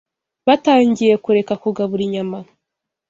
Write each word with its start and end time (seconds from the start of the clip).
batangiye 0.47 1.13
kureka 1.23 1.53
kugabura 1.63 2.01
inyama 2.07 2.37